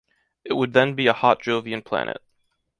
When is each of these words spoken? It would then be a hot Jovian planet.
It 0.43 0.53
would 0.53 0.73
then 0.73 0.95
be 0.95 1.05
a 1.05 1.13
hot 1.13 1.43
Jovian 1.43 1.83
planet. 1.85 2.23